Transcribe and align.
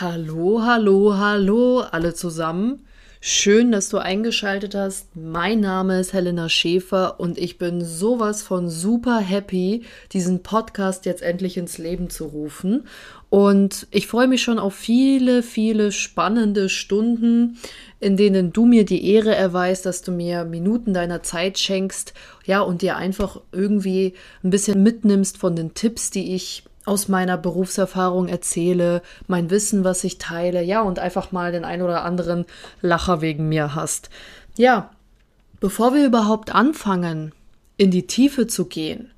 Hallo, 0.00 0.60
hallo, 0.64 1.18
hallo 1.18 1.78
alle 1.78 2.14
zusammen. 2.14 2.84
Schön, 3.20 3.70
dass 3.70 3.90
du 3.90 3.98
eingeschaltet 3.98 4.74
hast. 4.74 5.14
Mein 5.14 5.60
Name 5.60 6.00
ist 6.00 6.12
Helena 6.12 6.48
Schäfer 6.48 7.20
und 7.20 7.38
ich 7.38 7.58
bin 7.58 7.84
sowas 7.84 8.42
von 8.42 8.68
super 8.68 9.20
happy, 9.20 9.84
diesen 10.10 10.42
Podcast 10.42 11.06
jetzt 11.06 11.22
endlich 11.22 11.56
ins 11.56 11.78
Leben 11.78 12.10
zu 12.10 12.24
rufen. 12.24 12.88
Und 13.30 13.86
ich 13.92 14.08
freue 14.08 14.26
mich 14.26 14.42
schon 14.42 14.58
auf 14.58 14.74
viele, 14.74 15.44
viele 15.44 15.92
spannende 15.92 16.68
Stunden, 16.68 17.56
in 18.00 18.16
denen 18.16 18.52
du 18.52 18.66
mir 18.66 18.84
die 18.84 19.08
Ehre 19.12 19.36
erweist, 19.36 19.86
dass 19.86 20.02
du 20.02 20.10
mir 20.10 20.44
Minuten 20.44 20.92
deiner 20.92 21.22
Zeit 21.22 21.56
schenkst, 21.56 22.14
ja, 22.44 22.62
und 22.62 22.82
dir 22.82 22.96
einfach 22.96 23.40
irgendwie 23.52 24.14
ein 24.42 24.50
bisschen 24.50 24.82
mitnimmst 24.82 25.38
von 25.38 25.54
den 25.54 25.72
Tipps, 25.74 26.10
die 26.10 26.34
ich 26.34 26.64
aus 26.84 27.08
meiner 27.08 27.38
Berufserfahrung 27.38 28.28
erzähle, 28.28 29.02
mein 29.26 29.50
Wissen, 29.50 29.84
was 29.84 30.04
ich 30.04 30.18
teile, 30.18 30.62
ja, 30.62 30.82
und 30.82 30.98
einfach 30.98 31.32
mal 31.32 31.52
den 31.52 31.64
ein 31.64 31.82
oder 31.82 32.04
anderen 32.04 32.44
Lacher 32.82 33.20
wegen 33.20 33.48
mir 33.48 33.74
hast. 33.74 34.10
Ja, 34.56 34.90
bevor 35.60 35.94
wir 35.94 36.04
überhaupt 36.04 36.54
anfangen, 36.54 37.32
in 37.76 37.90
die 37.90 38.06
Tiefe 38.06 38.46
zu 38.46 38.66
gehen, 38.66 39.10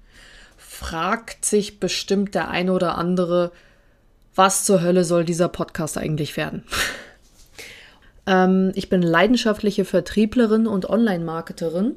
fragt 0.56 1.44
sich 1.44 1.80
bestimmt 1.80 2.34
der 2.34 2.48
ein 2.48 2.70
oder 2.70 2.96
andere, 2.98 3.50
was 4.34 4.64
zur 4.64 4.83
Hölle 4.83 5.05
soll 5.05 5.24
dieser 5.24 5.48
Podcast 5.48 5.98
eigentlich 5.98 6.36
werden? 6.36 6.62
ähm, 8.27 8.70
ich 8.74 8.88
bin 8.88 9.02
leidenschaftliche 9.02 9.84
Vertrieblerin 9.84 10.66
und 10.66 10.88
Online-Marketerin, 10.88 11.96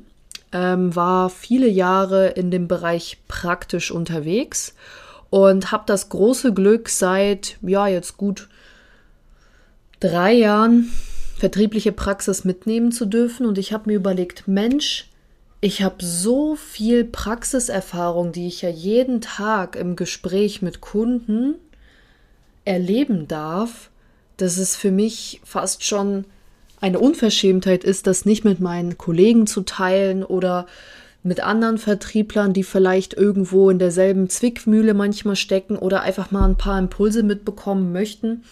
ähm, 0.51 0.95
war 0.95 1.29
viele 1.29 1.67
Jahre 1.67 2.29
in 2.29 2.49
dem 2.49 2.67
Bereich 2.67 3.19
praktisch 3.27 3.91
unterwegs 3.91 4.73
und 5.29 5.71
habe 5.71 5.83
das 5.85 6.09
große 6.09 6.53
Glück 6.53 6.89
seit, 6.89 7.57
ja, 7.61 7.87
jetzt 7.87 8.17
gut 8.17 8.49
drei 9.99 10.33
Jahren 10.33 10.89
vertriebliche 11.37 11.91
Praxis 11.91 12.43
mitnehmen 12.43 12.91
zu 12.91 13.05
dürfen. 13.05 13.45
Und 13.45 13.57
ich 13.57 13.71
habe 13.73 13.89
mir 13.89 13.95
überlegt, 13.95 14.47
Mensch, 14.47 15.07
ich 15.61 15.81
habe 15.83 16.03
so 16.03 16.55
viel 16.55 17.03
Praxiserfahrung, 17.03 18.31
die 18.31 18.47
ich 18.47 18.61
ja 18.61 18.69
jeden 18.69 19.21
Tag 19.21 19.75
im 19.75 19.95
Gespräch 19.95 20.61
mit 20.61 20.81
Kunden 20.81 21.55
erleben 22.65 23.27
darf, 23.27 23.89
dass 24.37 24.57
es 24.57 24.75
für 24.75 24.91
mich 24.91 25.41
fast 25.43 25.83
schon 25.83 26.25
eine 26.81 26.99
Unverschämtheit 26.99 27.83
ist, 27.83 28.07
das 28.07 28.25
nicht 28.25 28.45
mit 28.45 28.61
meinen 28.61 28.97
Kollegen 28.97 29.47
zu 29.47 29.61
teilen 29.61 30.23
oder 30.23 30.65
mit 31.23 31.41
anderen 31.41 31.77
Vertrieblern, 31.77 32.53
die 32.53 32.63
vielleicht 32.63 33.13
irgendwo 33.13 33.69
in 33.69 33.79
derselben 33.79 34.29
Zwickmühle 34.29 34.93
manchmal 34.93 35.35
stecken 35.35 35.77
oder 35.77 36.01
einfach 36.01 36.31
mal 36.31 36.47
ein 36.47 36.57
paar 36.57 36.79
Impulse 36.79 37.23
mitbekommen 37.23 37.91
möchten. 37.91 38.43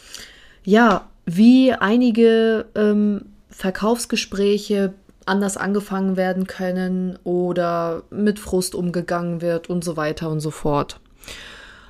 Ja, 0.64 1.08
wie 1.26 1.72
einige 1.72 2.66
ähm, 2.76 3.26
Verkaufsgespräche 3.50 4.94
anders 5.26 5.58
angefangen 5.58 6.16
werden 6.18 6.48
können 6.48 7.18
oder 7.24 8.04
mit 8.10 8.40
Frust 8.40 8.76
umgegangen 8.76 9.42
wird 9.42 9.70
und 9.70 9.84
so 9.84 9.98
weiter 9.98 10.30
und 10.30 10.40
so 10.40 10.52
fort. 10.52 11.00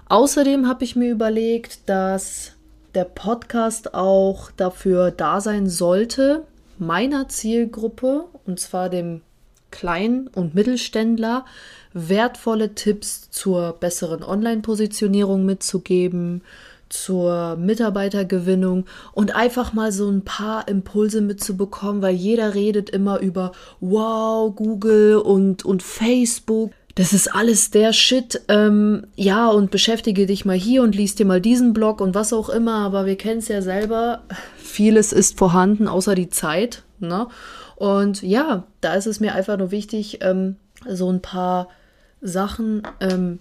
Außerdem 0.09 0.67
habe 0.67 0.83
ich 0.83 0.95
mir 0.95 1.11
überlegt, 1.11 1.89
dass 1.89 2.53
der 2.95 3.03
Podcast 3.03 3.93
auch 3.93 4.51
dafür 4.51 5.11
da 5.11 5.41
sein 5.41 5.67
sollte, 5.69 6.43
meiner 6.79 7.27
Zielgruppe, 7.27 8.25
und 8.45 8.59
zwar 8.59 8.89
dem 8.89 9.21
Klein- 9.77 10.27
und 10.33 10.55
Mittelständler 10.55 11.45
wertvolle 11.93 12.73
Tipps 12.73 13.29
zur 13.29 13.73
besseren 13.73 14.23
Online-Positionierung 14.23 15.45
mitzugeben, 15.45 16.41
zur 16.89 17.57
Mitarbeitergewinnung 17.57 18.85
und 19.13 19.35
einfach 19.35 19.73
mal 19.73 19.91
so 19.91 20.09
ein 20.09 20.23
paar 20.23 20.67
Impulse 20.67 21.21
mitzubekommen, 21.21 22.01
weil 22.01 22.15
jeder 22.15 22.55
redet 22.55 22.89
immer 22.89 23.19
über 23.19 23.51
Wow, 23.79 24.55
Google 24.55 25.17
und, 25.17 25.63
und 25.63 25.83
Facebook. 25.83 26.71
Das 26.95 27.13
ist 27.13 27.27
alles 27.27 27.69
der 27.69 27.93
Shit. 27.93 28.41
Ähm, 28.47 29.05
ja, 29.15 29.49
und 29.49 29.69
beschäftige 29.69 30.25
dich 30.25 30.43
mal 30.43 30.57
hier 30.57 30.81
und 30.81 30.95
liest 30.95 31.19
dir 31.19 31.27
mal 31.27 31.39
diesen 31.39 31.73
Blog 31.73 32.01
und 32.01 32.15
was 32.15 32.33
auch 32.33 32.49
immer. 32.49 32.77
Aber 32.77 33.05
wir 33.05 33.15
kennen 33.15 33.39
es 33.39 33.47
ja 33.47 33.61
selber. 33.61 34.23
Vieles 34.57 35.13
ist 35.13 35.37
vorhanden, 35.37 35.87
außer 35.87 36.15
die 36.15 36.31
Zeit. 36.31 36.81
Ne? 36.99 37.27
Und 37.77 38.23
ja, 38.23 38.65
da 38.81 38.95
ist 38.95 39.05
es 39.05 39.19
mir 39.19 39.35
einfach 39.35 39.55
nur 39.55 39.69
wichtig, 39.69 40.17
ähm, 40.21 40.55
so 40.89 41.11
ein 41.11 41.21
paar 41.21 41.69
Sachen 42.21 42.81
ähm, 42.99 43.37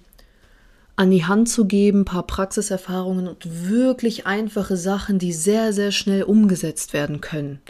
an 0.95 1.11
die 1.11 1.25
Hand 1.25 1.49
zu 1.49 1.65
geben, 1.65 2.01
ein 2.01 2.05
paar 2.05 2.27
Praxiserfahrungen 2.27 3.29
und 3.29 3.69
wirklich 3.71 4.27
einfache 4.27 4.77
Sachen, 4.77 5.19
die 5.19 5.33
sehr, 5.33 5.73
sehr 5.73 5.91
schnell 5.91 6.23
umgesetzt 6.23 6.93
werden 6.93 7.23
können. 7.23 7.61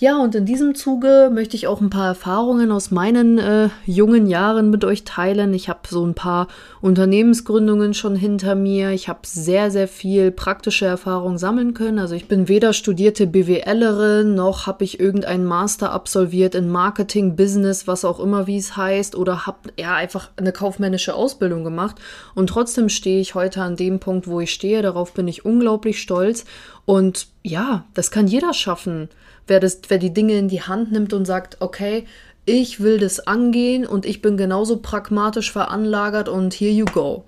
Ja, 0.00 0.16
und 0.16 0.34
in 0.34 0.46
diesem 0.46 0.74
Zuge 0.74 1.30
möchte 1.30 1.56
ich 1.56 1.66
auch 1.66 1.82
ein 1.82 1.90
paar 1.90 2.06
Erfahrungen 2.06 2.72
aus 2.72 2.90
meinen 2.90 3.36
äh, 3.36 3.68
jungen 3.84 4.26
Jahren 4.26 4.70
mit 4.70 4.82
euch 4.82 5.04
teilen. 5.04 5.52
Ich 5.52 5.68
habe 5.68 5.80
so 5.86 6.02
ein 6.06 6.14
paar 6.14 6.48
Unternehmensgründungen 6.80 7.92
schon 7.92 8.16
hinter 8.16 8.54
mir. 8.54 8.92
Ich 8.92 9.10
habe 9.10 9.18
sehr, 9.24 9.70
sehr 9.70 9.88
viel 9.88 10.30
praktische 10.30 10.86
Erfahrung 10.86 11.36
sammeln 11.36 11.74
können. 11.74 11.98
Also 11.98 12.14
ich 12.14 12.28
bin 12.28 12.48
weder 12.48 12.72
studierte 12.72 13.26
BWLerin, 13.26 14.34
noch 14.34 14.66
habe 14.66 14.84
ich 14.84 14.98
irgendeinen 14.98 15.44
Master 15.44 15.92
absolviert 15.92 16.54
in 16.54 16.70
Marketing, 16.70 17.36
Business, 17.36 17.86
was 17.86 18.06
auch 18.06 18.20
immer, 18.20 18.46
wie 18.46 18.56
es 18.56 18.78
heißt, 18.78 19.14
oder 19.14 19.46
habe 19.46 19.68
ja 19.78 19.94
einfach 19.94 20.30
eine 20.38 20.52
kaufmännische 20.52 21.14
Ausbildung 21.14 21.62
gemacht. 21.62 21.96
Und 22.34 22.46
trotzdem 22.46 22.88
stehe 22.88 23.20
ich 23.20 23.34
heute 23.34 23.60
an 23.60 23.76
dem 23.76 24.00
Punkt, 24.00 24.26
wo 24.28 24.40
ich 24.40 24.50
stehe. 24.50 24.80
Darauf 24.80 25.12
bin 25.12 25.28
ich 25.28 25.44
unglaublich 25.44 26.00
stolz. 26.00 26.46
Und 26.84 27.28
ja, 27.42 27.84
das 27.94 28.10
kann 28.10 28.26
jeder 28.26 28.52
schaffen 28.54 29.08
wer, 29.50 29.60
das, 29.60 29.80
wer 29.88 29.98
die 29.98 30.14
Dinge 30.14 30.38
in 30.38 30.48
die 30.48 30.62
Hand 30.62 30.92
nimmt 30.92 31.12
und 31.12 31.26
sagt, 31.26 31.58
okay, 31.60 32.06
ich 32.46 32.80
will 32.80 32.98
das 32.98 33.26
angehen 33.26 33.86
und 33.86 34.06
ich 34.06 34.22
bin 34.22 34.38
genauso 34.38 34.78
pragmatisch 34.78 35.52
veranlagert 35.52 36.30
und 36.30 36.54
here 36.54 36.72
you 36.72 36.86
go. 36.86 37.24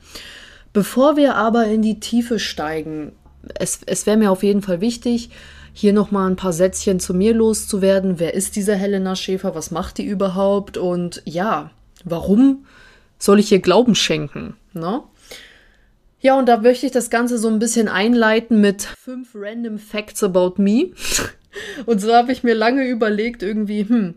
Bevor 0.73 1.17
wir 1.17 1.35
aber 1.35 1.67
in 1.67 1.83
die 1.83 2.01
Tiefe 2.01 2.39
steigen, 2.39 3.12
es, 3.55 3.81
es 3.85 4.07
wäre 4.07 4.17
mir 4.17 4.31
auf 4.31 4.43
jeden 4.43 4.62
Fall 4.62 4.81
wichtig, 4.81 5.29
hier 5.75 5.93
nochmal 5.93 6.31
ein 6.31 6.37
paar 6.37 6.53
Sätzchen 6.53 7.01
zu 7.01 7.12
mir 7.12 7.35
loszuwerden. 7.35 8.19
Wer 8.19 8.35
ist 8.35 8.57
diese 8.57 8.75
Helena 8.75 9.17
Schäfer? 9.17 9.55
Was 9.55 9.71
macht 9.71 9.99
die 9.99 10.05
überhaupt? 10.05 10.77
Und 10.77 11.23
ja, 11.25 11.71
warum 12.05 12.67
soll 13.19 13.41
ich 13.41 13.53
ihr 13.53 13.61
Glauben 13.61 13.95
schenken? 13.95 14.55
Ne? 14.75 15.03
Ja, 16.22 16.38
und 16.38 16.49
da 16.49 16.59
möchte 16.59 16.87
ich 16.87 16.93
das 16.93 17.10
Ganze 17.10 17.37
so 17.37 17.49
ein 17.49 17.59
bisschen 17.59 17.88
einleiten 17.88 18.60
mit 18.60 18.83
fünf 18.83 19.31
random 19.34 19.78
Facts 19.78 20.22
about 20.22 20.55
me. 20.56 20.93
Und 21.84 22.00
so 22.00 22.15
habe 22.15 22.33
ich 22.33 22.44
mir 22.44 22.55
lange 22.55 22.88
überlegt, 22.88 23.43
irgendwie, 23.43 23.87
hm, 23.87 24.15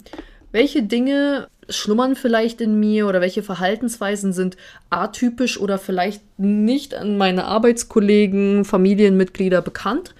welche 0.52 0.84
Dinge 0.84 1.48
schlummern 1.68 2.16
vielleicht 2.16 2.62
in 2.62 2.80
mir 2.80 3.08
oder 3.08 3.22
welche 3.22 3.42
Verhaltensweisen 3.42 4.34
sind 4.34 4.56
atypisch 4.92 5.60
oder 5.60 5.80
vielleicht 5.80 6.22
nicht 6.38 6.94
an 6.94 7.18
meine 7.18 7.46
Arbeitskollegen, 7.46 8.66
Familienmitglieder 8.66 9.64
bekannt. 9.64 10.14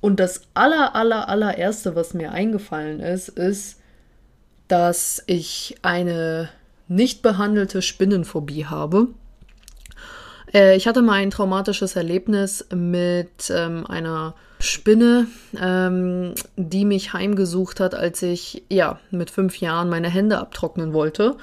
Und 0.00 0.18
das 0.20 0.42
aller, 0.52 0.96
aller, 0.96 1.28
allererste, 1.28 1.94
was 1.94 2.12
mir 2.12 2.32
eingefallen 2.32 2.98
ist, 2.98 3.28
ist, 3.28 3.80
dass 4.66 5.22
ich 5.26 5.76
eine 5.82 6.50
nicht 6.88 7.22
behandelte 7.22 7.82
Spinnenphobie 7.82 8.66
habe. 8.66 9.08
Äh, 10.54 10.76
ich 10.76 10.86
hatte 10.86 11.02
mal 11.02 11.14
ein 11.14 11.30
traumatisches 11.30 11.96
Erlebnis 11.96 12.66
mit 12.72 13.50
ähm, 13.50 13.86
einer 13.86 14.34
Spinne, 14.60 15.26
ähm, 15.60 16.34
die 16.56 16.84
mich 16.84 17.12
heimgesucht 17.12 17.80
hat, 17.80 17.94
als 17.94 18.22
ich 18.22 18.62
ja 18.70 18.98
mit 19.10 19.30
fünf 19.30 19.58
Jahren 19.58 19.90
meine 19.90 20.08
Hände 20.08 20.38
abtrocknen 20.38 20.94
wollte. 20.94 21.36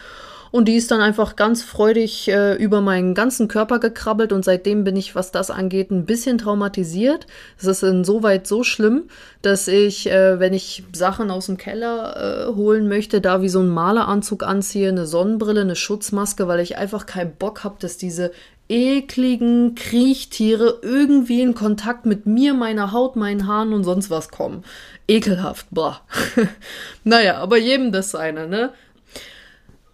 Und 0.51 0.67
die 0.67 0.75
ist 0.75 0.91
dann 0.91 0.99
einfach 0.99 1.37
ganz 1.37 1.63
freudig 1.63 2.27
äh, 2.27 2.55
über 2.55 2.81
meinen 2.81 3.15
ganzen 3.15 3.47
Körper 3.47 3.79
gekrabbelt 3.79 4.33
und 4.33 4.43
seitdem 4.43 4.83
bin 4.83 4.97
ich, 4.97 5.15
was 5.15 5.31
das 5.31 5.49
angeht, 5.49 5.91
ein 5.91 6.05
bisschen 6.05 6.37
traumatisiert. 6.37 7.25
Es 7.57 7.65
ist 7.65 7.83
insoweit 7.83 8.45
so 8.47 8.63
schlimm, 8.63 9.03
dass 9.41 9.69
ich, 9.69 10.11
äh, 10.11 10.39
wenn 10.39 10.53
ich 10.53 10.83
Sachen 10.93 11.31
aus 11.31 11.45
dem 11.45 11.57
Keller 11.57 12.49
äh, 12.49 12.55
holen 12.55 12.89
möchte, 12.89 13.21
da 13.21 13.41
wie 13.41 13.49
so 13.49 13.59
einen 13.59 13.69
Maleranzug 13.69 14.43
anziehe, 14.43 14.89
eine 14.89 15.05
Sonnenbrille, 15.05 15.61
eine 15.61 15.77
Schutzmaske, 15.77 16.47
weil 16.49 16.59
ich 16.59 16.77
einfach 16.77 17.05
keinen 17.05 17.33
Bock 17.35 17.63
habe, 17.63 17.77
dass 17.79 17.97
diese 17.97 18.31
ekligen 18.67 19.75
Kriechtiere 19.75 20.79
irgendwie 20.81 21.41
in 21.41 21.55
Kontakt 21.55 22.05
mit 22.05 22.25
mir, 22.25 22.53
meiner 22.53 22.93
Haut, 22.93 23.17
meinen 23.17 23.45
Haaren 23.45 23.73
und 23.73 23.83
sonst 23.83 24.09
was 24.09 24.29
kommen. 24.29 24.63
Ekelhaft, 25.09 25.67
boah. 25.71 25.99
naja, 27.03 27.37
aber 27.37 27.57
jedem 27.57 27.91
das 27.91 28.11
seine, 28.11 28.47
ne? 28.47 28.71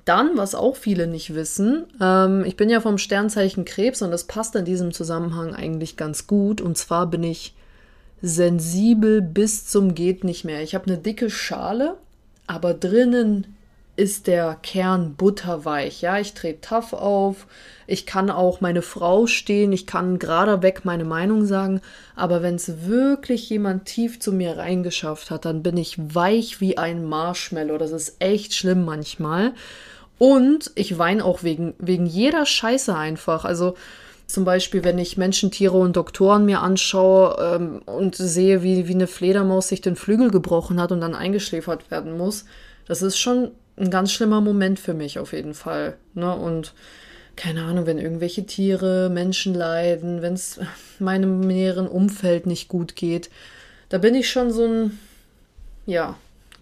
Dann, 0.07 0.37
was 0.37 0.55
auch 0.55 0.77
viele 0.77 1.05
nicht 1.05 1.35
wissen, 1.35 1.85
ähm, 2.01 2.45
ich 2.45 2.55
bin 2.55 2.69
ja 2.69 2.79
vom 2.79 2.97
Sternzeichen 2.97 3.65
Krebs 3.65 4.01
und 4.01 4.09
das 4.09 4.23
passt 4.23 4.55
in 4.55 4.63
diesem 4.63 4.93
Zusammenhang 4.93 5.53
eigentlich 5.53 5.97
ganz 5.97 6.27
gut. 6.27 6.61
Und 6.61 6.77
zwar 6.77 7.07
bin 7.07 7.23
ich 7.23 7.53
sensibel 8.21 9.21
bis 9.21 9.67
zum 9.67 9.95
geht 9.95 10.23
nicht 10.23 10.45
mehr. 10.45 10.61
Ich 10.63 10.75
habe 10.75 10.87
eine 10.87 10.97
dicke 10.97 11.29
Schale, 11.29 11.97
aber 12.47 12.73
drinnen 12.73 13.57
ist 13.97 14.27
der 14.27 14.55
Kern 14.61 15.15
butterweich. 15.15 16.01
Ja, 16.01 16.19
ich 16.19 16.33
trete 16.35 16.61
tough 16.61 16.93
auf. 16.93 17.47
Ich 17.85 18.05
kann 18.05 18.29
auch 18.29 18.61
meine 18.61 18.83
Frau 18.83 19.25
stehen. 19.25 19.73
Ich 19.73 19.87
kann 19.87 20.19
gerade 20.19 20.61
weg 20.61 20.81
meine 20.85 21.03
Meinung 21.03 21.45
sagen. 21.45 21.81
Aber 22.15 22.41
wenn 22.41 22.55
es 22.55 22.85
wirklich 22.87 23.49
jemand 23.49 23.85
tief 23.85 24.19
zu 24.19 24.31
mir 24.31 24.55
reingeschafft 24.57 25.31
hat, 25.31 25.45
dann 25.45 25.63
bin 25.63 25.75
ich 25.75 25.97
weich 26.15 26.61
wie 26.61 26.77
ein 26.77 27.03
Marshmallow. 27.05 27.77
Das 27.77 27.91
ist 27.91 28.17
echt 28.19 28.53
schlimm 28.53 28.85
manchmal. 28.85 29.53
Und 30.17 30.71
ich 30.75 30.97
weine 30.97 31.23
auch 31.23 31.43
wegen, 31.43 31.73
wegen 31.79 32.05
jeder 32.05 32.45
Scheiße 32.45 32.95
einfach. 32.95 33.45
Also, 33.45 33.75
zum 34.27 34.43
Beispiel, 34.43 34.83
wenn 34.83 34.99
ich 34.99 35.17
Menschen, 35.17 35.51
Tiere 35.51 35.77
und 35.77 35.95
Doktoren 35.95 36.45
mir 36.45 36.61
anschaue 36.61 37.37
ähm, 37.39 37.81
und 37.85 38.15
sehe, 38.15 38.61
wie, 38.61 38.87
wie 38.87 38.93
eine 38.93 39.07
Fledermaus 39.07 39.69
sich 39.69 39.79
den 39.81 39.95
Flügel 39.95 40.31
gebrochen 40.31 40.81
hat 40.81 40.91
und 40.91 40.99
dann 40.99 41.15
eingeschläfert 41.15 41.89
werden 41.89 42.17
muss, 42.17 42.45
das 42.87 43.01
ist 43.01 43.17
schon 43.17 43.51
ein 43.77 43.89
ganz 43.89 44.11
schlimmer 44.11 44.41
Moment 44.41 44.79
für 44.79 44.93
mich 44.93 45.17
auf 45.19 45.31
jeden 45.31 45.53
Fall. 45.53 45.95
Ne? 46.13 46.35
Und 46.35 46.73
keine 47.37 47.63
Ahnung, 47.63 47.85
wenn 47.85 47.99
irgendwelche 47.99 48.45
Tiere, 48.45 49.09
Menschen 49.09 49.53
leiden, 49.53 50.21
wenn 50.21 50.33
es 50.33 50.59
meinem 50.99 51.39
näheren 51.39 51.87
Umfeld 51.87 52.47
nicht 52.47 52.67
gut 52.67 52.97
geht, 52.97 53.29
da 53.89 53.97
bin 53.97 54.13
ich 54.13 54.29
schon 54.29 54.51
so 54.51 54.65
ein, 54.65 54.99
ja, 55.85 56.17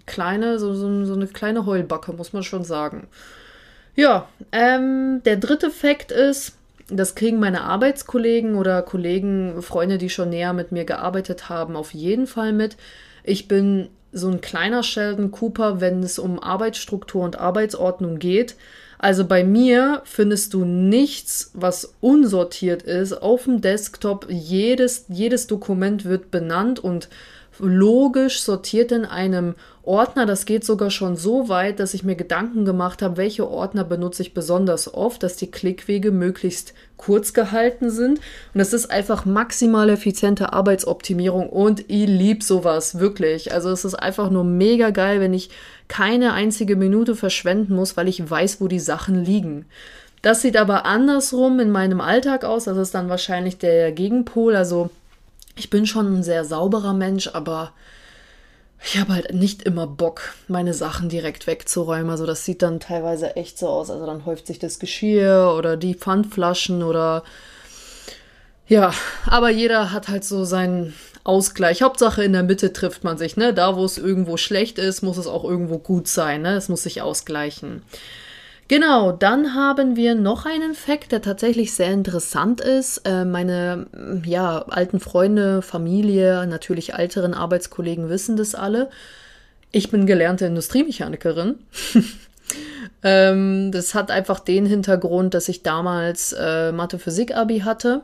kleine, 0.06 0.60
so, 0.60 0.76
so, 0.76 1.06
so 1.06 1.14
eine 1.14 1.26
kleine 1.26 1.66
Heulbacke, 1.66 2.14
muss 2.14 2.34
man 2.34 2.44
schon 2.44 2.64
sagen. 2.64 3.08
Ja, 3.96 4.28
ähm, 4.52 5.22
der 5.24 5.38
dritte 5.38 5.72
Fakt 5.72 6.12
ist, 6.12 6.58
das 6.90 7.16
kriegen 7.16 7.40
meine 7.40 7.62
Arbeitskollegen 7.62 8.56
oder 8.56 8.82
Kollegen, 8.82 9.62
Freunde, 9.62 9.98
die 9.98 10.10
schon 10.10 10.30
näher 10.30 10.54
mit 10.54 10.72
mir 10.72 10.86
gearbeitet 10.86 11.50
haben, 11.50 11.76
auf 11.76 11.94
jeden 11.94 12.28
Fall 12.28 12.54
mit. 12.54 12.78
Ich 13.24 13.48
bin 13.48 13.90
so 14.12 14.30
ein 14.30 14.42
kleiner 14.42 14.84
Sheldon 14.84 15.32
Cooper, 15.32 15.82
wenn 15.82 16.04
es 16.04 16.20
um 16.20 16.40
Arbeitsstruktur 16.40 17.24
und 17.24 17.40
Arbeitsordnung 17.40 18.20
geht. 18.20 18.56
Also 18.98 19.26
bei 19.26 19.44
mir 19.44 20.02
findest 20.06 20.54
du 20.54 20.64
nichts, 20.64 21.52
was 21.54 21.96
unsortiert 22.02 22.84
ist. 22.84 23.14
Auf 23.14 23.44
dem 23.44 23.62
Desktop 23.62 24.28
jedes, 24.30 25.06
jedes 25.10 25.48
Dokument 25.48 26.06
wird 26.06 26.32
benannt 26.32 26.80
und 26.80 27.10
logisch 27.60 28.42
sortiert 28.42 28.92
in 28.92 29.06
einem 29.06 29.56
Ordner. 29.84 30.26
Das 30.26 30.46
geht 30.46 30.66
sogar 30.66 30.90
schon 30.90 31.16
so 31.16 31.50
weit, 31.50 31.80
dass 31.80 31.94
ich 31.94 32.04
mir 32.04 32.16
Gedanken 32.16 32.66
gemacht 32.66 33.02
habe, 33.02 33.18
welche 33.18 33.48
Ordner 33.50 33.84
benutze 33.84 34.24
ich 34.24 34.34
besonders 34.34 34.94
oft, 34.94 35.24
dass 35.24 35.38
die 35.38 35.52
Klickwege 35.52 36.12
möglichst 36.12 36.74
kurz 36.98 37.34
gehalten 37.34 37.90
sind. 37.90 38.20
Und 38.54 38.60
das 38.60 38.74
ist 38.74 38.90
einfach 38.90 39.26
maximal 39.26 39.90
effiziente 39.90 40.54
Arbeitsoptimierung 40.54 41.50
und 41.50 41.82
ich 41.82 42.08
liebe 42.08 42.44
sowas, 42.44 43.00
wirklich. 43.00 43.54
Also 43.54 43.70
es 43.70 43.86
ist 43.86 43.96
einfach 43.96 44.30
nur 44.30 44.44
mega 44.44 44.90
geil, 44.90 45.20
wenn 45.20 45.34
ich 45.34 45.50
keine 45.88 46.34
einzige 46.34 46.76
Minute 46.76 47.16
verschwenden 47.16 47.76
muss, 47.76 47.96
weil 47.96 48.08
ich 48.08 48.28
weiß, 48.30 48.60
wo 48.60 48.68
die 48.68 48.80
Sachen 48.80 49.24
liegen. 49.24 49.66
Das 50.26 50.42
sieht 50.42 50.58
aber 50.58 50.86
andersrum 50.86 51.60
in 51.60 51.70
meinem 51.70 52.02
Alltag 52.02 52.46
aus. 52.46 52.64
Das 52.64 52.78
ist 52.78 52.96
dann 52.96 53.10
wahrscheinlich 53.10 53.60
der 53.60 53.92
Gegenpol. 53.92 54.56
Also 54.56 54.90
ich 55.56 55.70
bin 55.70 55.86
schon 55.86 56.20
ein 56.20 56.24
sehr 56.24 56.46
sauberer 56.46 56.94
Mensch, 56.94 57.30
aber 57.34 57.74
ich 58.84 59.00
habe 59.00 59.14
halt 59.14 59.34
nicht 59.34 59.64
immer 59.64 59.88
Bock, 59.88 60.34
meine 60.48 60.74
Sachen 60.74 61.10
direkt 61.10 61.48
wegzuräumen. 61.48 62.10
Also 62.10 62.26
das 62.26 62.46
sieht 62.46 62.62
dann 62.62 62.80
teilweise 62.80 63.36
echt 63.36 63.58
so 63.58 63.68
aus. 63.68 63.90
Also 63.90 64.06
dann 64.06 64.26
häuft 64.26 64.48
sich 64.48 64.60
das 64.60 64.80
Geschirr 64.80 65.56
oder 65.58 65.78
die 65.78 65.96
Pfandflaschen 65.96 66.84
oder 66.84 67.24
ja, 68.68 68.94
aber 69.28 69.50
jeder 69.50 69.92
hat 69.92 70.08
halt 70.08 70.24
so 70.24 70.44
seinen 70.44 70.94
Ausgleich. 71.24 71.82
Hauptsache 71.82 72.24
in 72.24 72.34
der 72.34 72.44
Mitte 72.44 72.74
trifft 72.74 73.04
man 73.04 73.18
sich, 73.18 73.38
ne? 73.38 73.54
Da, 73.54 73.76
wo 73.76 73.86
es 73.86 73.98
irgendwo 73.98 74.38
schlecht 74.38 74.78
ist, 74.80 75.02
muss 75.02 75.18
es 75.18 75.28
auch 75.28 75.44
irgendwo 75.44 75.78
gut 75.78 76.08
sein, 76.08 76.42
ne? 76.42 76.56
Es 76.56 76.70
muss 76.70 76.84
sich 76.84 77.02
ausgleichen. 77.02 77.84
Genau, 78.68 79.12
dann 79.12 79.54
haben 79.54 79.96
wir 79.96 80.16
noch 80.16 80.48
einen 80.48 80.74
Fakt, 80.74 81.12
der 81.12 81.22
tatsächlich 81.22 81.74
sehr 81.74 81.92
interessant 81.92 82.62
ist. 82.62 83.02
Äh, 83.06 83.24
meine 83.24 83.86
ja, 84.26 84.64
alten 84.64 85.00
Freunde, 85.00 85.62
Familie, 85.62 86.48
natürlich 86.48 86.94
älteren 86.94 87.36
Arbeitskollegen 87.36 88.10
wissen 88.10 88.38
das 88.38 88.56
alle. 88.56 88.90
Ich 89.72 89.92
bin 89.92 90.08
gelernte 90.08 90.48
Industriemechanikerin. 90.48 91.60
ähm, 93.04 93.72
das 93.72 93.94
hat 93.94 94.10
einfach 94.10 94.40
den 94.40 94.66
Hintergrund, 94.66 95.36
dass 95.36 95.48
ich 95.48 95.62
damals 95.62 96.34
äh, 96.34 96.72
Mathe-Physik-Abi 96.72 97.60
hatte 97.60 98.02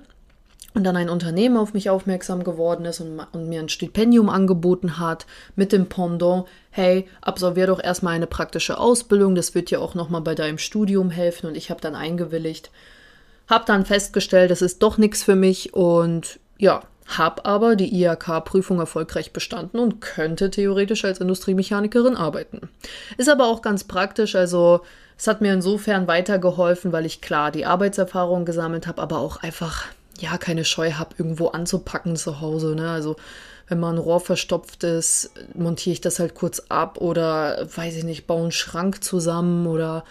und 0.74 0.84
dann 0.84 0.96
ein 0.96 1.10
Unternehmen 1.10 1.58
auf 1.58 1.74
mich 1.74 1.90
aufmerksam 1.90 2.44
geworden 2.44 2.86
ist 2.86 3.00
und, 3.02 3.20
und, 3.32 3.50
mir 3.50 3.60
ein 3.60 3.70
Stipendium 3.70 4.30
angeboten 4.30 5.00
hat 5.00 5.26
mit 5.56 5.72
dem 5.72 5.88
Pendant, 5.88 6.46
hey, 6.70 7.08
absolvier 7.22 7.68
doch 7.68 7.84
erstmal 7.84 8.16
eine 8.16 8.28
praktische 8.28 8.78
Ausbildung, 8.78 9.36
das 9.36 9.54
wird 9.54 9.70
dir 9.70 9.82
auch 9.82 9.96
nochmal 9.96 10.22
bei 10.22 10.36
deinem 10.36 10.58
Studium 10.58 11.10
helfen 11.10 11.48
und 11.48 11.56
ich 11.56 11.70
habe 11.70 11.82
dann 11.82 11.96
eingewilligt, 11.96 12.72
habe 13.50 13.66
dann 13.66 13.86
festgestellt, 13.86 14.52
das 14.52 14.62
ist 14.62 14.82
doch 14.82 14.98
nichts 14.98 15.24
für 15.24 15.36
mich 15.36 15.74
und 15.74 16.40
ja, 16.58 16.82
habe 17.18 17.46
aber 17.46 17.76
die 17.76 17.94
IHK-Prüfung 18.02 18.80
erfolgreich 18.80 19.34
bestanden 19.34 19.80
und 19.80 20.00
könnte 20.00 20.50
theoretisch 20.50 21.04
als 21.04 21.20
Industriemechanikerin 21.20 22.16
arbeiten. 22.16 22.70
Ist 23.18 23.30
aber 23.30 23.48
auch 23.48 23.62
ganz 23.62 23.84
praktisch, 23.84 24.36
also 24.36 24.82
es 25.18 25.28
hat 25.28 25.42
mir 25.42 25.54
insofern 25.54 26.08
weitergeholfen, 26.08 26.92
weil 26.92 27.06
ich 27.06 27.22
klar 27.22 27.52
die 27.52 27.66
Arbeitserfahrung 27.66 28.46
gesammelt 28.46 28.88
habe, 28.88 29.02
aber 29.02 29.20
auch 29.20 29.38
einfach 29.44 29.86
ja, 30.22 30.38
keine 30.38 30.66
Scheu 30.66 30.94
habe, 30.94 31.16
irgendwo 31.18 31.48
anzupacken 31.48 32.16
zu 32.16 32.42
Hause. 32.42 32.76
Ne? 32.76 32.90
Also 32.90 33.16
wenn 33.68 33.80
mal 33.80 33.94
ein 33.94 33.98
Rohr 33.98 34.20
verstopft 34.20 34.84
ist, 34.84 35.32
montiere 35.54 35.94
ich 35.94 36.02
das 36.02 36.20
halt 36.20 36.36
kurz 36.36 36.64
ab 36.70 37.00
oder 37.00 37.68
weiß 37.74 37.96
ich 37.96 38.04
nicht, 38.04 38.28
baue 38.28 38.44
einen 38.44 38.52
Schrank 38.52 39.04
zusammen 39.04 39.66
oder 39.66 40.04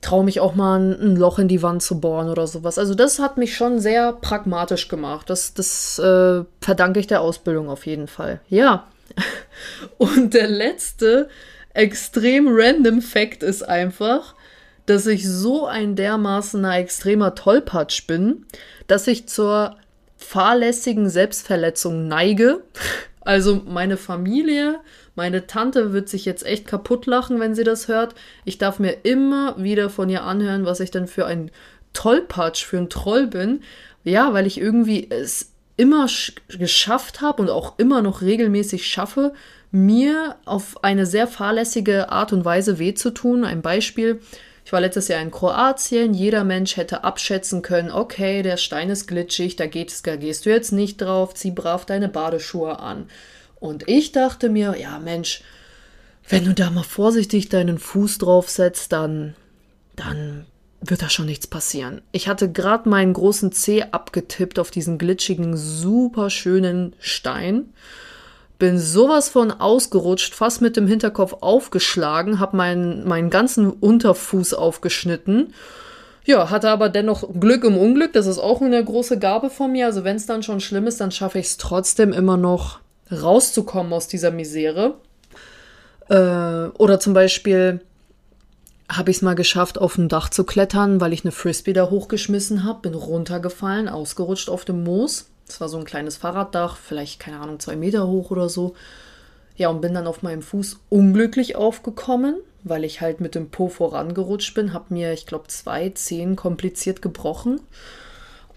traue 0.00 0.24
mich 0.24 0.40
auch 0.40 0.54
mal 0.54 0.80
ein, 0.80 1.16
Loch 1.16 1.38
in 1.38 1.48
die 1.48 1.62
Wand 1.62 1.82
zu 1.82 2.00
bohren 2.00 2.30
oder 2.30 2.46
sowas. 2.46 2.78
Also 2.78 2.94
das 2.94 3.18
hat 3.18 3.36
mich 3.36 3.54
schon 3.54 3.80
sehr 3.80 4.14
pragmatisch 4.14 4.88
gemacht. 4.88 5.28
Das, 5.28 5.52
das 5.52 5.98
äh, 5.98 6.44
verdanke 6.60 7.00
ich 7.00 7.06
der 7.06 7.20
Ausbildung 7.20 7.68
auf 7.68 7.86
jeden 7.86 8.06
Fall. 8.06 8.40
Ja. 8.48 8.86
Und 9.98 10.32
der 10.32 10.48
letzte 10.48 11.28
extrem 11.74 12.48
random 12.50 13.02
Fact 13.02 13.42
ist 13.42 13.62
einfach, 13.62 14.34
dass 14.86 15.06
ich 15.06 15.28
so 15.28 15.66
ein 15.66 15.96
dermaßener 15.96 16.78
extremer 16.78 17.34
Tollpatsch 17.34 18.06
bin, 18.06 18.46
dass 18.90 19.06
ich 19.06 19.26
zur 19.26 19.76
fahrlässigen 20.16 21.08
Selbstverletzung 21.08 22.08
neige. 22.08 22.62
Also 23.22 23.60
meine 23.66 23.98
Familie, 23.98 24.80
meine 25.14 25.46
Tante 25.46 25.92
wird 25.92 26.08
sich 26.08 26.24
jetzt 26.24 26.44
echt 26.44 26.66
kaputt 26.66 27.04
lachen, 27.04 27.38
wenn 27.38 27.54
sie 27.54 27.64
das 27.64 27.86
hört. 27.86 28.14
Ich 28.46 28.56
darf 28.56 28.78
mir 28.78 29.04
immer 29.04 29.62
wieder 29.62 29.90
von 29.90 30.08
ihr 30.08 30.24
anhören, 30.24 30.64
was 30.64 30.80
ich 30.80 30.90
denn 30.90 31.06
für 31.06 31.26
ein 31.26 31.50
Tollpatsch, 31.92 32.64
für 32.64 32.78
ein 32.78 32.88
Troll 32.88 33.26
bin. 33.26 33.60
Ja, 34.04 34.32
weil 34.32 34.46
ich 34.46 34.58
irgendwie 34.58 35.10
es 35.10 35.52
immer 35.76 36.06
geschafft 36.48 37.20
habe 37.20 37.42
und 37.42 37.50
auch 37.50 37.78
immer 37.78 38.00
noch 38.00 38.22
regelmäßig 38.22 38.86
schaffe, 38.86 39.34
mir 39.70 40.36
auf 40.46 40.82
eine 40.82 41.04
sehr 41.04 41.26
fahrlässige 41.26 42.10
Art 42.10 42.32
und 42.32 42.46
Weise 42.46 42.78
weh 42.78 42.94
zu 42.94 43.10
tun. 43.10 43.44
Ein 43.44 43.60
Beispiel. 43.60 44.20
Ich 44.70 44.72
war 44.72 44.82
letztes 44.82 45.08
Jahr 45.08 45.20
in 45.20 45.32
Kroatien. 45.32 46.14
Jeder 46.14 46.44
Mensch 46.44 46.76
hätte 46.76 47.02
abschätzen 47.02 47.60
können, 47.60 47.90
okay, 47.90 48.44
der 48.44 48.56
Stein 48.56 48.88
ist 48.88 49.08
glitschig, 49.08 49.56
da, 49.56 49.66
geht's, 49.66 50.02
da 50.02 50.14
gehst 50.14 50.46
du 50.46 50.50
jetzt 50.50 50.70
nicht 50.70 51.00
drauf, 51.00 51.34
zieh 51.34 51.50
brav 51.50 51.86
deine 51.86 52.08
Badeschuhe 52.08 52.78
an. 52.78 53.08
Und 53.58 53.88
ich 53.88 54.12
dachte 54.12 54.48
mir, 54.48 54.76
ja 54.78 55.00
Mensch, 55.00 55.42
wenn 56.28 56.44
du 56.44 56.54
da 56.54 56.70
mal 56.70 56.84
vorsichtig 56.84 57.48
deinen 57.48 57.80
Fuß 57.80 58.18
drauf 58.18 58.48
setzt, 58.48 58.92
dann, 58.92 59.34
dann 59.96 60.46
wird 60.80 61.02
da 61.02 61.10
schon 61.10 61.26
nichts 61.26 61.48
passieren. 61.48 62.00
Ich 62.12 62.28
hatte 62.28 62.52
gerade 62.52 62.88
meinen 62.88 63.14
großen 63.14 63.50
Zeh 63.50 63.82
abgetippt 63.90 64.60
auf 64.60 64.70
diesen 64.70 64.98
glitschigen, 64.98 65.56
super 65.56 66.30
schönen 66.30 66.94
Stein 67.00 67.72
bin 68.60 68.78
sowas 68.78 69.28
von 69.28 69.50
ausgerutscht, 69.50 70.34
fast 70.34 70.60
mit 70.60 70.76
dem 70.76 70.86
Hinterkopf 70.86 71.38
aufgeschlagen, 71.40 72.38
habe 72.38 72.56
meinen, 72.56 73.08
meinen 73.08 73.30
ganzen 73.30 73.68
Unterfuß 73.70 74.54
aufgeschnitten. 74.54 75.52
Ja, 76.24 76.50
hatte 76.50 76.70
aber 76.70 76.90
dennoch 76.90 77.24
Glück 77.40 77.64
im 77.64 77.76
Unglück. 77.76 78.12
Das 78.12 78.26
ist 78.26 78.38
auch 78.38 78.60
eine 78.60 78.84
große 78.84 79.18
Gabe 79.18 79.50
von 79.50 79.72
mir. 79.72 79.86
Also 79.86 80.04
wenn 80.04 80.14
es 80.14 80.26
dann 80.26 80.44
schon 80.44 80.60
schlimm 80.60 80.86
ist, 80.86 81.00
dann 81.00 81.10
schaffe 81.10 81.40
ich 81.40 81.46
es 81.46 81.56
trotzdem 81.56 82.12
immer 82.12 82.36
noch 82.36 82.78
rauszukommen 83.10 83.92
aus 83.92 84.06
dieser 84.06 84.30
Misere. 84.30 84.94
Äh, 86.08 86.68
oder 86.76 87.00
zum 87.00 87.14
Beispiel 87.14 87.80
habe 88.90 89.10
ich 89.10 89.18
es 89.18 89.22
mal 89.22 89.34
geschafft, 89.34 89.78
auf 89.78 89.96
ein 89.96 90.08
Dach 90.08 90.28
zu 90.28 90.44
klettern, 90.44 91.00
weil 91.00 91.12
ich 91.12 91.24
eine 91.24 91.32
Frisbee 91.32 91.72
da 91.72 91.88
hochgeschmissen 91.88 92.64
habe, 92.64 92.82
bin 92.82 92.94
runtergefallen, 92.94 93.88
ausgerutscht 93.88 94.50
auf 94.50 94.64
dem 94.64 94.84
Moos. 94.84 95.30
Es 95.50 95.60
war 95.60 95.68
so 95.68 95.78
ein 95.78 95.84
kleines 95.84 96.16
Fahrraddach, 96.16 96.76
vielleicht, 96.76 97.18
keine 97.20 97.40
Ahnung, 97.40 97.58
zwei 97.58 97.76
Meter 97.76 98.06
hoch 98.06 98.30
oder 98.30 98.48
so. 98.48 98.74
Ja, 99.56 99.68
und 99.68 99.80
bin 99.80 99.94
dann 99.94 100.06
auf 100.06 100.22
meinem 100.22 100.42
Fuß 100.42 100.78
unglücklich 100.88 101.56
aufgekommen, 101.56 102.36
weil 102.62 102.84
ich 102.84 103.00
halt 103.00 103.20
mit 103.20 103.34
dem 103.34 103.50
Po 103.50 103.68
vorangerutscht 103.68 104.54
bin, 104.54 104.72
habe 104.72 104.94
mir, 104.94 105.12
ich 105.12 105.26
glaube, 105.26 105.48
zwei 105.48 105.90
Zehen 105.90 106.36
kompliziert 106.36 107.02
gebrochen. 107.02 107.60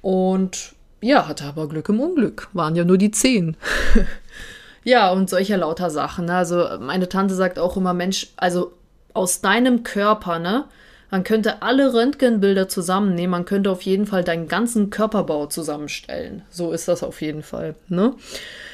Und 0.01 0.73
ja, 1.01 1.27
hatte 1.27 1.45
aber 1.45 1.67
Glück 1.67 1.89
im 1.89 1.99
Unglück. 1.99 2.47
Waren 2.53 2.75
ja 2.75 2.85
nur 2.85 2.97
die 2.97 3.11
Zehen. 3.11 3.57
ja, 4.83 5.11
und 5.11 5.29
solcher 5.29 5.57
lauter 5.57 5.89
Sachen. 5.89 6.25
Ne? 6.25 6.35
Also 6.35 6.65
meine 6.79 7.09
Tante 7.09 7.33
sagt 7.35 7.59
auch 7.59 7.75
immer, 7.75 7.93
Mensch, 7.93 8.31
also 8.37 8.73
aus 9.13 9.41
deinem 9.41 9.83
Körper, 9.83 10.39
ne? 10.39 10.65
Man 11.13 11.23
könnte 11.23 11.61
alle 11.61 11.93
Röntgenbilder 11.93 12.67
zusammennehmen, 12.67 13.29
man 13.29 13.45
könnte 13.45 13.69
auf 13.69 13.83
jeden 13.83 14.07
Fall 14.07 14.23
deinen 14.23 14.47
ganzen 14.47 14.89
Körperbau 14.89 15.45
zusammenstellen. 15.45 16.41
So 16.49 16.71
ist 16.71 16.87
das 16.87 17.03
auf 17.03 17.21
jeden 17.21 17.43
Fall, 17.43 17.75
ne? 17.87 18.15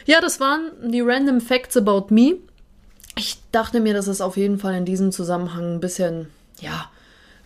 Ja, 0.05 0.21
das 0.21 0.39
waren 0.39 0.71
die 0.89 1.01
Random 1.01 1.41
Facts 1.41 1.75
about 1.75 2.13
me. 2.13 2.35
Ich 3.17 3.39
dachte 3.51 3.81
mir, 3.81 3.93
dass 3.93 4.07
es 4.07 4.21
auf 4.21 4.37
jeden 4.37 4.57
Fall 4.57 4.73
in 4.75 4.85
diesem 4.85 5.11
Zusammenhang 5.11 5.75
ein 5.75 5.79
bisschen, 5.81 6.27
ja, 6.61 6.89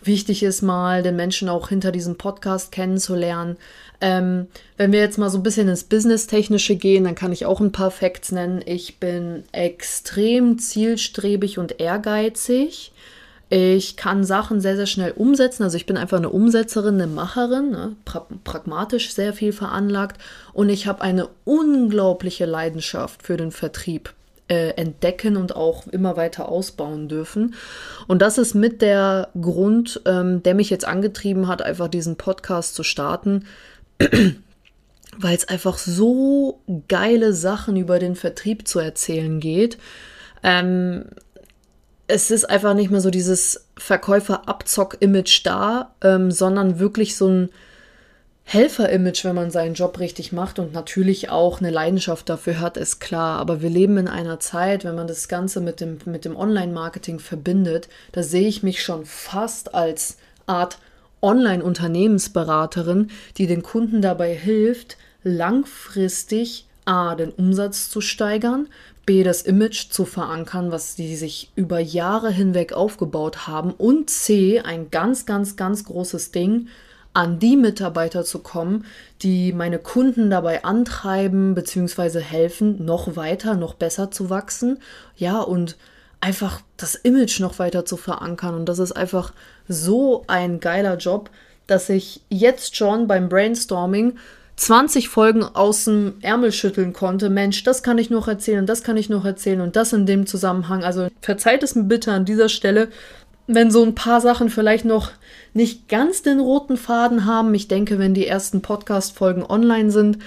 wichtig 0.03 0.43
ist, 0.43 0.61
mal 0.61 1.01
den 1.01 1.15
Menschen 1.15 1.49
auch 1.49 1.69
hinter 1.69 1.91
diesem 1.91 2.19
Podcast 2.19 2.71
kennenzulernen. 2.71 3.57
Ähm, 3.99 4.45
wenn 4.77 4.91
wir 4.91 4.99
jetzt 4.99 5.17
mal 5.17 5.31
so 5.31 5.39
ein 5.39 5.43
bisschen 5.43 5.69
ins 5.69 5.85
Business-Technische 5.85 6.75
gehen, 6.75 7.05
dann 7.05 7.15
kann 7.15 7.31
ich 7.31 7.47
auch 7.47 7.61
ein 7.61 7.71
paar 7.71 7.89
Facts 7.89 8.31
nennen. 8.31 8.61
Ich 8.63 8.99
bin 8.99 9.43
extrem 9.53 10.59
zielstrebig 10.59 11.57
und 11.57 11.79
ehrgeizig. 11.79 12.91
Ich 13.55 13.97
kann 13.97 14.23
Sachen 14.23 14.61
sehr, 14.61 14.75
sehr 14.75 14.87
schnell 14.87 15.11
umsetzen. 15.11 15.61
Also 15.61 15.77
ich 15.77 15.85
bin 15.85 15.95
einfach 15.95 16.17
eine 16.17 16.31
Umsetzerin, 16.31 16.95
eine 16.95 17.05
Macherin, 17.05 17.69
ne? 17.69 17.95
pra 18.03 18.25
pragmatisch 18.43 19.13
sehr 19.13 19.31
viel 19.31 19.53
veranlagt. 19.53 20.19
Und 20.53 20.69
ich 20.69 20.87
habe 20.87 21.03
eine 21.03 21.29
unglaubliche 21.45 22.47
Leidenschaft 22.47 23.21
für 23.21 23.37
den 23.37 23.51
Vertrieb 23.51 24.11
äh, 24.47 24.69
entdecken 24.69 25.37
und 25.37 25.55
auch 25.55 25.85
immer 25.85 26.17
weiter 26.17 26.49
ausbauen 26.49 27.07
dürfen. 27.07 27.53
Und 28.07 28.23
das 28.23 28.39
ist 28.39 28.55
mit 28.55 28.81
der 28.81 29.29
Grund, 29.39 30.01
ähm, 30.05 30.41
der 30.41 30.55
mich 30.55 30.71
jetzt 30.71 30.85
angetrieben 30.85 31.47
hat, 31.47 31.61
einfach 31.61 31.89
diesen 31.89 32.15
Podcast 32.15 32.73
zu 32.73 32.81
starten, 32.81 33.45
weil 33.99 35.35
es 35.35 35.47
einfach 35.47 35.77
so 35.77 36.59
geile 36.87 37.33
Sachen 37.33 37.77
über 37.77 37.99
den 37.99 38.15
Vertrieb 38.15 38.67
zu 38.67 38.79
erzählen 38.79 39.39
geht. 39.39 39.77
Ähm, 40.41 41.05
es 42.07 42.31
ist 42.31 42.45
einfach 42.45 42.73
nicht 42.73 42.91
mehr 42.91 43.01
so 43.01 43.09
dieses 43.09 43.67
Verkäufer-Abzock-Image 43.77 45.45
da, 45.45 45.93
ähm, 46.01 46.31
sondern 46.31 46.79
wirklich 46.79 47.15
so 47.15 47.27
ein 47.27 47.49
Helfer-Image, 48.45 49.23
wenn 49.23 49.35
man 49.35 49.51
seinen 49.51 49.73
Job 49.73 49.99
richtig 49.99 50.33
macht 50.33 50.59
und 50.59 50.73
natürlich 50.73 51.29
auch 51.29 51.59
eine 51.59 51.69
Leidenschaft 51.69 52.27
dafür 52.27 52.59
hat, 52.59 52.75
ist 52.75 52.99
klar. 52.99 53.39
Aber 53.39 53.61
wir 53.61 53.69
leben 53.69 53.97
in 53.97 54.09
einer 54.09 54.39
Zeit, 54.39 54.83
wenn 54.83 54.95
man 54.95 55.07
das 55.07 55.29
Ganze 55.29 55.61
mit 55.61 55.79
dem, 55.79 55.99
mit 56.05 56.25
dem 56.25 56.35
Online-Marketing 56.35 57.19
verbindet, 57.19 57.87
da 58.11 58.21
sehe 58.21 58.47
ich 58.47 58.61
mich 58.61 58.83
schon 58.83 59.05
fast 59.05 59.73
als 59.73 60.17
Art 60.45 60.77
Online-Unternehmensberaterin, 61.21 63.11
die 63.37 63.47
den 63.47 63.63
Kunden 63.63 64.01
dabei 64.01 64.35
hilft, 64.35 64.97
langfristig 65.23 66.67
A, 66.83 67.15
den 67.15 67.31
Umsatz 67.31 67.89
zu 67.89 68.01
steigern, 68.01 68.67
B, 69.05 69.23
das 69.23 69.41
Image 69.41 69.89
zu 69.89 70.05
verankern, 70.05 70.71
was 70.71 70.95
die 70.95 71.15
sich 71.15 71.51
über 71.55 71.79
Jahre 71.79 72.31
hinweg 72.31 72.73
aufgebaut 72.73 73.47
haben 73.47 73.71
und 73.71 74.09
C, 74.09 74.61
ein 74.61 74.91
ganz, 74.91 75.25
ganz, 75.25 75.55
ganz 75.55 75.83
großes 75.83 76.31
Ding, 76.31 76.67
an 77.13 77.39
die 77.39 77.55
Mitarbeiter 77.55 78.23
zu 78.23 78.39
kommen, 78.39 78.85
die 79.21 79.53
meine 79.53 79.77
Kunden 79.77 80.29
dabei 80.29 80.63
antreiben 80.63 81.53
bzw. 81.53 82.19
helfen, 82.19 82.83
noch 82.83 83.15
weiter, 83.15 83.55
noch 83.55 83.75
besser 83.75 84.09
zu 84.09 84.29
wachsen. 84.29 84.79
Ja, 85.15 85.41
und 85.41 85.77
einfach 86.21 86.61
das 86.77 86.95
Image 86.95 87.39
noch 87.39 87.59
weiter 87.59 87.85
zu 87.85 87.97
verankern. 87.97 88.55
Und 88.55 88.65
das 88.67 88.79
ist 88.79 88.93
einfach 88.93 89.33
so 89.67 90.23
ein 90.27 90.59
geiler 90.59 90.97
Job, 90.97 91.29
dass 91.67 91.89
ich 91.89 92.21
jetzt 92.29 92.75
schon 92.75 93.07
beim 93.07 93.29
Brainstorming 93.29 94.17
20 94.55 95.09
Folgen 95.09 95.43
aus 95.43 95.85
dem 95.85 96.13
Ärmel 96.21 96.51
schütteln 96.51 96.93
konnte. 96.93 97.29
Mensch, 97.29 97.63
das 97.63 97.83
kann 97.83 97.97
ich 97.97 98.09
noch 98.09 98.27
erzählen, 98.27 98.65
das 98.65 98.83
kann 98.83 98.97
ich 98.97 99.09
noch 99.09 99.25
erzählen 99.25 99.61
und 99.61 99.75
das 99.75 99.93
in 99.93 100.05
dem 100.05 100.25
Zusammenhang. 100.25 100.83
Also 100.83 101.07
verzeiht 101.21 101.63
es 101.63 101.75
mir 101.75 101.83
bitte 101.83 102.11
an 102.11 102.25
dieser 102.25 102.49
Stelle, 102.49 102.89
wenn 103.47 103.71
so 103.71 103.83
ein 103.83 103.95
paar 103.95 104.21
Sachen 104.21 104.49
vielleicht 104.49 104.85
noch 104.85 105.11
nicht 105.53 105.89
ganz 105.89 106.21
den 106.21 106.39
roten 106.39 106.77
Faden 106.77 107.25
haben. 107.25 107.53
Ich 107.53 107.67
denke, 107.67 107.99
wenn 107.99 108.13
die 108.13 108.27
ersten 108.27 108.61
Podcast-Folgen 108.61 109.43
online 109.43 109.91
sind, 109.91 110.19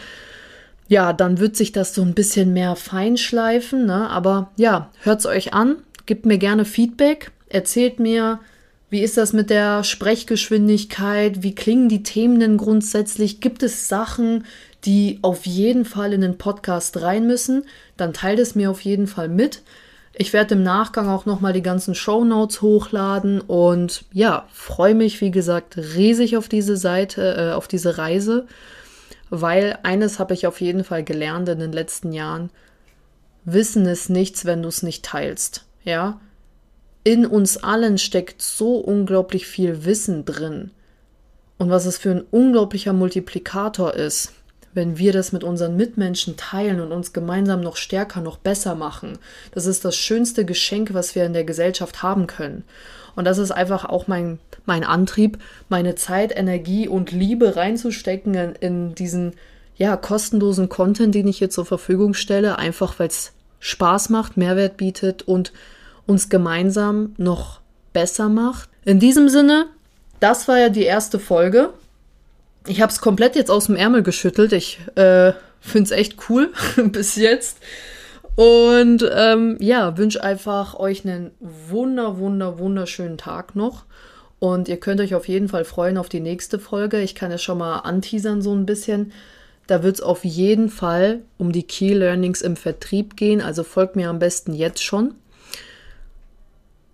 ja, 0.88 1.12
dann 1.12 1.38
wird 1.38 1.56
sich 1.56 1.72
das 1.72 1.94
so 1.94 2.02
ein 2.02 2.14
bisschen 2.14 2.52
mehr 2.52 2.76
feinschleifen. 2.76 3.86
Ne? 3.86 4.08
Aber 4.10 4.50
ja, 4.56 4.90
hört 5.02 5.20
es 5.20 5.26
euch 5.26 5.54
an, 5.54 5.76
gebt 6.04 6.26
mir 6.26 6.38
gerne 6.38 6.64
Feedback, 6.64 7.32
erzählt 7.48 8.00
mir, 8.00 8.40
wie 8.96 9.02
ist 9.02 9.18
das 9.18 9.34
mit 9.34 9.50
der 9.50 9.84
Sprechgeschwindigkeit, 9.84 11.42
wie 11.42 11.54
klingen 11.54 11.90
die 11.90 12.02
Themen 12.02 12.40
denn 12.40 12.56
grundsätzlich, 12.56 13.42
gibt 13.42 13.62
es 13.62 13.90
Sachen, 13.90 14.46
die 14.86 15.18
auf 15.20 15.44
jeden 15.44 15.84
Fall 15.84 16.14
in 16.14 16.22
den 16.22 16.38
Podcast 16.38 17.02
rein 17.02 17.26
müssen, 17.26 17.64
dann 17.98 18.14
teilt 18.14 18.38
es 18.38 18.54
mir 18.54 18.70
auf 18.70 18.80
jeden 18.80 19.06
Fall 19.06 19.28
mit. 19.28 19.60
Ich 20.14 20.32
werde 20.32 20.54
im 20.54 20.62
Nachgang 20.62 21.10
auch 21.10 21.26
nochmal 21.26 21.52
die 21.52 21.60
ganzen 21.60 21.94
Show 21.94 22.24
Notes 22.24 22.62
hochladen 22.62 23.42
und 23.42 24.06
ja, 24.14 24.48
freue 24.50 24.94
mich, 24.94 25.20
wie 25.20 25.30
gesagt, 25.30 25.76
riesig 25.76 26.38
auf 26.38 26.48
diese 26.48 26.78
Seite, 26.78 27.50
äh, 27.50 27.52
auf 27.52 27.68
diese 27.68 27.98
Reise, 27.98 28.46
weil 29.28 29.78
eines 29.82 30.18
habe 30.18 30.32
ich 30.32 30.46
auf 30.46 30.62
jeden 30.62 30.84
Fall 30.84 31.04
gelernt 31.04 31.50
in 31.50 31.58
den 31.58 31.72
letzten 31.72 32.12
Jahren. 32.12 32.48
Wissen 33.44 33.84
ist 33.84 34.08
nichts, 34.08 34.46
wenn 34.46 34.62
du 34.62 34.70
es 34.70 34.82
nicht 34.82 35.04
teilst. 35.04 35.66
Ja, 35.84 36.18
in 37.06 37.24
uns 37.24 37.56
allen 37.56 37.98
steckt 37.98 38.42
so 38.42 38.78
unglaublich 38.78 39.46
viel 39.46 39.84
Wissen 39.84 40.24
drin. 40.24 40.72
Und 41.56 41.70
was 41.70 41.86
es 41.86 41.98
für 41.98 42.10
ein 42.10 42.24
unglaublicher 42.30 42.92
Multiplikator 42.92 43.94
ist 43.94 44.32
wenn 44.76 44.98
wir 44.98 45.12
das 45.14 45.32
mit 45.32 45.42
unseren 45.42 45.74
Mitmenschen 45.74 46.36
teilen 46.36 46.80
und 46.80 46.92
uns 46.92 47.14
gemeinsam 47.14 47.62
noch 47.62 47.76
stärker, 47.76 48.20
noch 48.20 48.36
besser 48.36 48.74
machen. 48.74 49.18
Das 49.52 49.64
ist 49.64 49.86
das 49.86 49.96
schönste 49.96 50.44
Geschenk, 50.44 50.92
was 50.92 51.14
wir 51.14 51.24
in 51.24 51.32
der 51.32 51.44
Gesellschaft 51.44 52.02
haben 52.02 52.26
können. 52.26 52.62
Und 53.16 53.24
das 53.24 53.38
ist 53.38 53.52
einfach 53.52 53.86
auch 53.86 54.06
mein, 54.06 54.38
mein 54.66 54.84
Antrieb, 54.84 55.38
meine 55.70 55.94
Zeit, 55.94 56.36
Energie 56.36 56.88
und 56.88 57.10
Liebe 57.10 57.56
reinzustecken 57.56 58.34
in, 58.34 58.54
in 58.56 58.94
diesen 58.94 59.32
ja, 59.78 59.96
kostenlosen 59.96 60.68
Content, 60.68 61.14
den 61.14 61.26
ich 61.26 61.38
hier 61.38 61.50
zur 61.50 61.64
Verfügung 61.64 62.12
stelle, 62.12 62.58
einfach 62.58 62.98
weil 62.98 63.08
es 63.08 63.32
Spaß 63.60 64.10
macht, 64.10 64.36
Mehrwert 64.36 64.76
bietet 64.76 65.22
und 65.22 65.54
uns 66.06 66.28
gemeinsam 66.28 67.14
noch 67.16 67.60
besser 67.92 68.28
macht. 68.28 68.68
In 68.84 69.00
diesem 69.00 69.28
Sinne, 69.28 69.66
das 70.20 70.48
war 70.48 70.58
ja 70.58 70.68
die 70.68 70.84
erste 70.84 71.18
Folge 71.18 71.70
ich 72.66 72.80
habe 72.80 72.90
es 72.90 73.00
komplett 73.00 73.36
jetzt 73.36 73.50
aus 73.50 73.66
dem 73.66 73.76
Ärmel 73.76 74.02
geschüttelt. 74.02 74.52
Ich 74.52 74.78
äh, 74.96 75.32
finde 75.60 75.84
es 75.84 75.90
echt 75.90 76.16
cool 76.28 76.52
bis 76.84 77.16
jetzt. 77.16 77.58
Und 78.34 79.08
ähm, 79.14 79.56
ja, 79.60 79.96
wünsche 79.96 80.22
einfach 80.22 80.78
euch 80.78 81.04
einen 81.04 81.30
wunder, 81.40 82.18
wunder, 82.18 82.58
wunderschönen 82.58 83.18
Tag 83.18 83.56
noch. 83.56 83.84
Und 84.38 84.68
ihr 84.68 84.76
könnt 84.76 85.00
euch 85.00 85.14
auf 85.14 85.28
jeden 85.28 85.48
Fall 85.48 85.64
freuen 85.64 85.96
auf 85.96 86.10
die 86.10 86.20
nächste 86.20 86.58
Folge. 86.58 87.00
Ich 87.00 87.14
kann 87.14 87.30
es 87.30 87.42
schon 87.42 87.58
mal 87.58 87.78
anteasern 87.78 88.42
so 88.42 88.54
ein 88.54 88.66
bisschen. 88.66 89.12
Da 89.66 89.82
wird 89.82 89.96
es 89.96 90.02
auf 90.02 90.24
jeden 90.24 90.68
Fall 90.68 91.20
um 91.38 91.52
die 91.52 91.62
Key 91.62 91.94
Learnings 91.94 92.42
im 92.42 92.56
Vertrieb 92.56 93.16
gehen. 93.16 93.40
Also 93.40 93.64
folgt 93.64 93.96
mir 93.96 94.10
am 94.10 94.18
besten 94.18 94.52
jetzt 94.52 94.84
schon. 94.84 95.14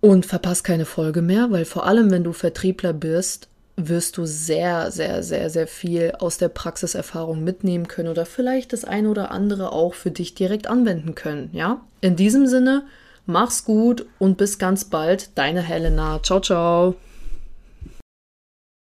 Und 0.03 0.25
verpasst 0.25 0.65
keine 0.65 0.83
Folge 0.83 1.21
mehr, 1.21 1.49
weil 1.51 1.63
vor 1.63 1.85
allem, 1.85 2.11
wenn 2.11 2.25
du 2.25 2.33
Vertriebler 2.33 2.91
bist, 2.91 3.47
wirst 3.77 4.17
du 4.17 4.25
sehr, 4.25 4.91
sehr, 4.91 5.23
sehr, 5.23 5.49
sehr 5.49 5.65
viel 5.65 6.11
aus 6.19 6.37
der 6.37 6.49
Praxiserfahrung 6.49 7.41
mitnehmen 7.41 7.87
können 7.87 8.09
oder 8.09 8.25
vielleicht 8.25 8.73
das 8.73 8.83
eine 8.83 9.07
oder 9.07 9.31
andere 9.31 9.71
auch 9.71 9.93
für 9.93 10.11
dich 10.11 10.35
direkt 10.35 10.67
anwenden 10.67 11.15
können. 11.15 11.51
Ja, 11.53 11.85
in 12.01 12.17
diesem 12.17 12.47
Sinne, 12.47 12.83
mach's 13.25 13.63
gut 13.63 14.05
und 14.19 14.35
bis 14.35 14.59
ganz 14.59 14.83
bald, 14.83 15.29
deine 15.35 15.61
Helena. 15.61 16.19
Ciao, 16.21 16.41
ciao. 16.41 16.95